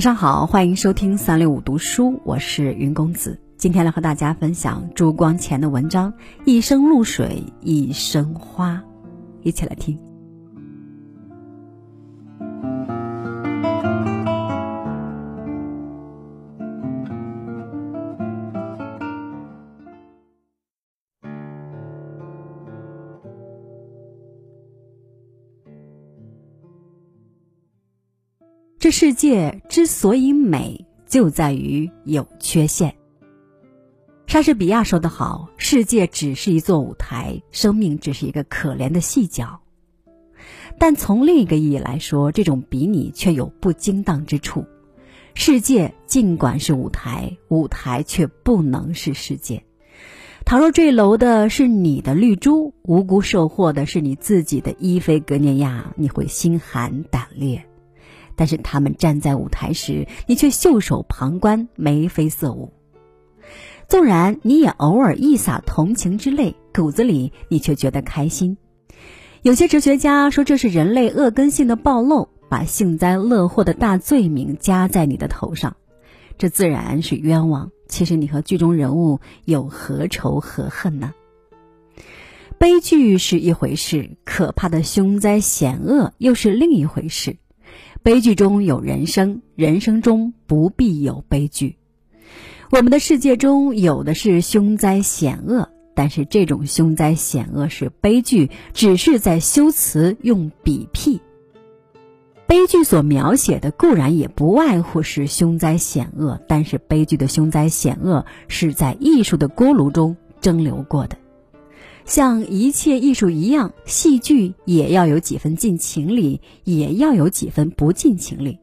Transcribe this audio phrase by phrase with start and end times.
[0.00, 3.38] 晚上好，欢迎收听三六五读书，我是云公子。
[3.58, 6.10] 今天来和大家分享朱光潜的文章
[6.46, 8.76] 《一生露水一生花》，
[9.42, 9.98] 一起来听。
[28.90, 32.94] 世界之所以美，就在于有缺陷。
[34.26, 39.60] 莎士比亚说得好：“世界只是一座舞台，生命只是一个可怜的细角。”
[40.78, 44.64] 但从另一个意义来说，这种比拟却有不精当之处。
[45.34, 49.64] 世界尽管是舞台，舞台却不能是世界。
[50.44, 57.66] 倘若坠楼的是你的绿珠，无辜受祸的是你自己的伊菲格涅亚，你会心寒胆裂。
[58.40, 62.72] 但是他们站在舞台时，你却袖手旁观，眉飞色舞。
[63.86, 68.56] 纵然你也偶尔一洒同情之泪，骨子里你却觉得开心。
[69.42, 75.76] 有些哲学家说这是人类恶根性的暴露，把幸灾乐祸的大罪名加在你的头上，
[76.38, 77.70] 这自然是冤枉。
[77.88, 81.12] 其实你和剧中人物有何仇何恨呢？
[82.56, 87.36] 悲剧是一回事，可怕的凶灾险恶又是另一回事。
[88.02, 91.76] 悲剧中有人生，人生中不必有悲剧。
[92.70, 101.20] 我们的世界中有的是凶灾险恶，但是这种凶灾险恶是悲剧，只是在修辞用比辟。
[102.46, 111.18] 悲剧所描写的固然也不外乎是凶灾险恶，但是悲剧的凶灾险恶是在艺术的锅炉中蒸馏过的。
[112.10, 118.58] 像一切艺术一样，戏剧也要有几分尽情理，也要有几分不尽情理。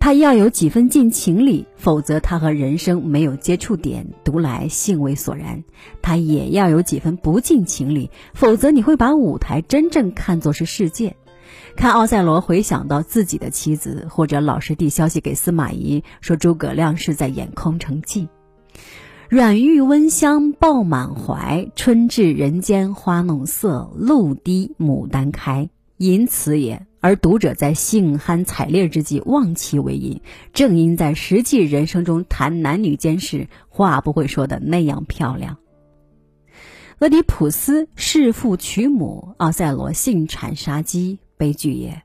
[0.00, 5.62] 他要有几分尽情理，否则他和人生没有接触点，读来兴味索然；
[6.02, 11.14] 他也要有几分不尽情理，否则你会把舞台真正看作是世界。
[11.76, 18.26] 看奥赛罗回想到自己的妻子，或者老师递消息给司马懿说诸葛亮是在演空城计。
[19.30, 26.86] 软玉温香抱满怀，春至人间花弄色，露滴牡丹开，淫词也。
[27.00, 30.20] 而读者在兴酣采烈之际忘其为淫，
[30.52, 35.56] 正因在实际人生中谈男女间事，话不会说的那样漂亮。
[36.98, 42.02] 俄狄浦斯弑父娶母，奥赛罗性产杀机，悲剧也。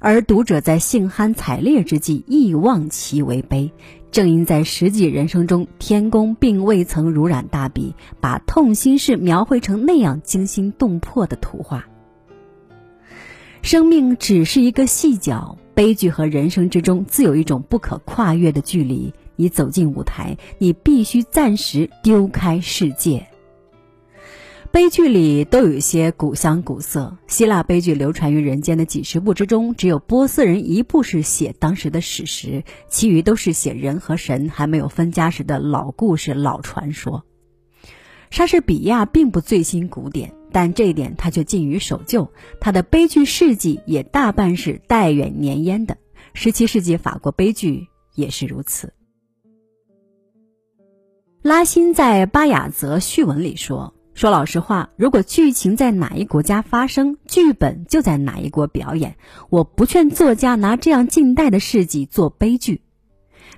[0.00, 3.72] 而读者在兴酣采烈之际亦忘其为悲，
[4.12, 11.86] 正因在实际人生中，天公并未曾如染大笔，把痛心事描绘成那样惊心动魄的图画。
[13.62, 19.14] 生命只是一个细角，悲剧和人生之中自有一种不可跨越的距离。
[19.34, 23.26] 你走进舞台，你必须暂时丢开世界。
[24.72, 27.18] 悲剧里都有一些古香古色。
[27.26, 37.22] 希腊悲剧流传于人间的几十部之中，只有波斯人一部是写当时的史实，其余都是写人和神还没有分家时的老故事、老传说。
[38.30, 42.32] 莎士比亚并不醉心古典，但这一点他却近于守旧。
[42.58, 45.98] 他的悲剧事迹也大半是代远年烟的。
[46.32, 48.94] 十七世纪法国悲剧也是如此。
[51.42, 53.92] 拉辛在《巴雅泽序文》里说。
[54.14, 59.16] 说老实话，如果剧情在哪一国家发生，剧本就在哪一国表演。
[59.48, 62.82] 我不劝作家拿这样近代的事迹做悲剧。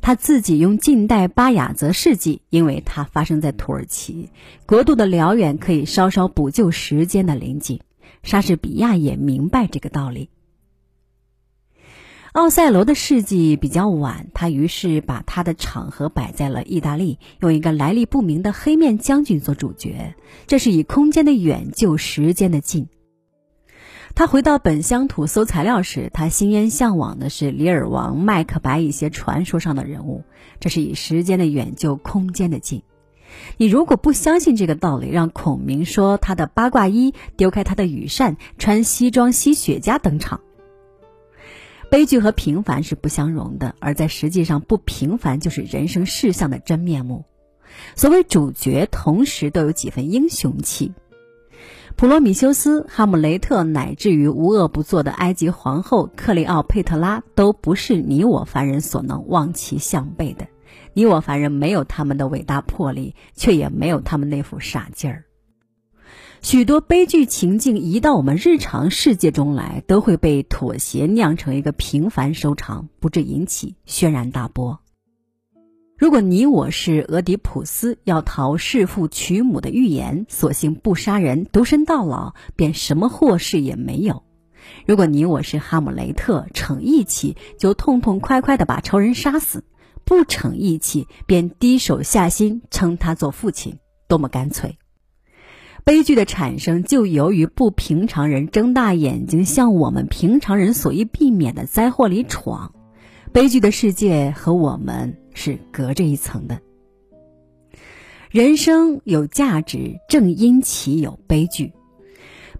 [0.00, 4.30] 他自己用近代巴雅泽事迹，因为它发生在土耳其，
[4.66, 7.80] 国度的辽远可以稍稍补救时间的临近。
[8.22, 10.28] 莎士比亚也明白这个道理。
[12.32, 20.14] 奥赛罗的事迹比较晚，他于是把他的场合摆在了意大利，用一个来历不明的黑面将军做主角。
[20.46, 22.88] 这是以空间的远就时间的近。
[24.14, 30.24] 他回到本乡土搜材料时，他心烟向往的是里尔王、麦克白一些传说上的人物。
[30.58, 32.82] 这是以时间的远就空间的近。
[33.58, 40.40] 你如果不相信这个道理，让孔明说他的八卦衣，丢开他的羽扇，穿西装吸雪茄登场。
[41.92, 47.26] 悲剧和平凡是不相容的，而在实际上，不平凡就是人生事相的真面目。
[47.94, 50.94] 所谓主角，同时都有几分英雄气。
[51.94, 60.46] 普罗米修斯、哈姆雷特，乃至于无恶不作的埃及皇后克利奥佩特拉，都不是你我凡人所能望其项背的。
[60.94, 65.26] 你我凡人没有他们的伟大魄力，却也没有他们那副傻劲儿。
[66.42, 74.80] 许多悲剧情境移到我们日常世界中来，都会被妥协酿成一个平凡收场，不致引起轩然大波。
[75.96, 84.24] 如果你我是俄狄浦斯，要逃弑父娶母的预言，索性不杀人，独身到老，便什么祸事也没有。
[84.84, 89.64] 如果你我是哈姆雷特，逞义气就痛痛快快地把仇人杀死，
[90.04, 93.78] 不逞义气便低手下心称他做父亲，
[94.08, 94.76] 多么干脆！
[95.84, 102.72] 悲剧的产生就由于不平常人睁大眼睛向我们平常人所欲避免的灾祸里闯，
[103.32, 106.60] 悲剧的世界和我们是隔着一层的。
[108.30, 111.72] 人生有价值，正因其有悲剧。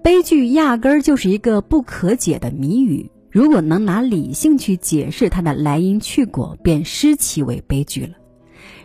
[0.02, 3.10] 悲剧压根儿就是一个不可解的谜语。
[3.30, 8.14] 如果能拿理性去解释它的来因去果，便失其为悲剧了。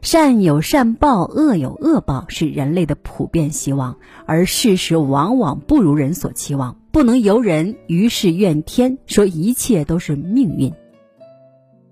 [0.01, 10.71] 善有善报，恶有恶报，是人类的普遍希望，而事实往往不如人所期望，不能由人，于是怨天，说一切都是命运。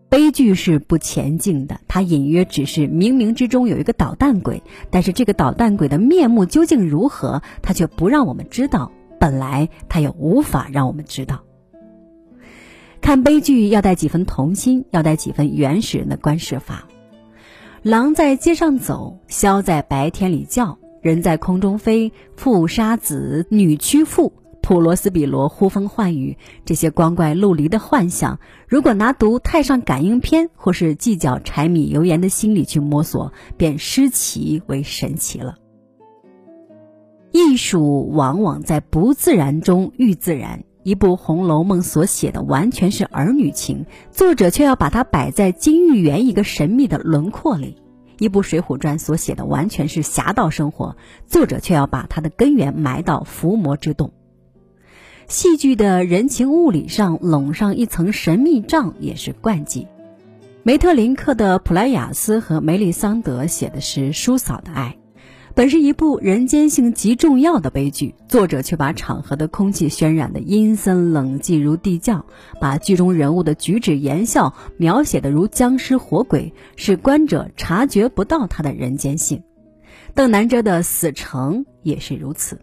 [0.07, 8.92] 悲剧是不前进的，它隐约只是冥冥之中有一个捣蛋鬼，但是这个捣蛋鬼的面目究竟如何，他却不让我们知道。
[9.19, 11.42] 本来他也无法让我们知道，
[13.02, 16.88] 看悲剧要带几分童心，要带几分原始人的观世法。
[17.86, 24.34] 狼在街上走，枭在白天里叫，人在空中飞，父杀子，女屈父，
[24.64, 26.36] 普罗斯比罗呼风唤雨，
[26.66, 35.58] 这些光怪陆离的幻想，如果拿读《太上感应篇》或是计较柴米油盐的心理去摸索，便失其为神奇了。
[37.31, 40.64] 艺术往往在不自然中遇自然。
[40.86, 47.78] 一部《红楼梦》所写的完全是儿女情，作者却要把它摆在金玉园一个神秘的轮廓里；
[48.20, 50.96] 一部《水浒传》所写的完全是侠盗生活，
[51.26, 54.14] 作者却要把它的根源埋到伏魔之洞。
[55.28, 59.88] 戏剧的人情物理上笼上一层神秘障，也是惯技。
[60.62, 64.96] 梅特林克的《普莱雅斯和梅丽桑德》写的是叔嫂的爱。
[65.56, 72.25] 本是一部人间性极重要的悲剧，作者却把场合的空气渲染的阴森冷寂如地窖，
[72.60, 79.42] 把剧中人物的举止言笑描写的如僵尸活鬼，使观者察觉不到他的人间性。
[80.13, 82.60] 邓南遮的《死城》也是如此。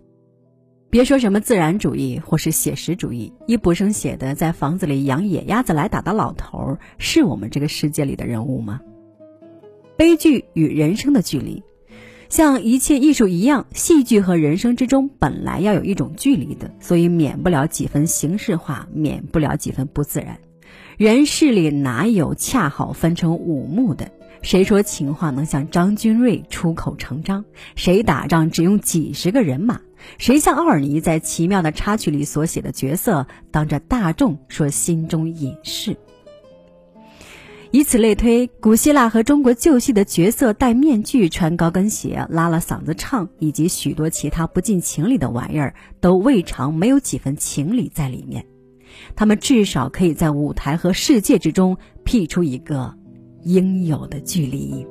[0.91, 8.81] 别说什么自然主义或是写实主义，易卜生写的在房子里养野鸭子来打的老头，是我们这个世界里的人物吗？
[9.97, 11.63] 悲剧与人生的距离。
[12.33, 20.39] 像一切艺术一样，戏剧和人生之中本来要有一种距离的，所以免不了几分形式化，免不了几分不自然。
[20.97, 24.11] 人世里哪有恰好分成五幕的？
[24.41, 27.45] 谁说情话能像张君瑞出口成章？
[27.77, 29.83] 谁打仗只用几十个人马？
[30.17, 35.99] 谁像奥尔尼在奇妙的插曲里所写的角色，当着大众说心中隐事？
[37.73, 48.45] 以此类推，古希腊和中国旧戏的角色戴面具、穿高跟鞋、拉了嗓子唱，以及许多其他不近情理的玩意儿，都未尝没有几分情理在里面。
[49.17, 51.75] 他们至少可以在舞台和世界之中
[52.05, 52.95] 辟出一个
[53.45, 54.87] 应有的距离。